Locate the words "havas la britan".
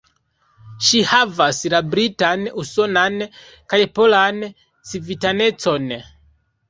1.09-2.47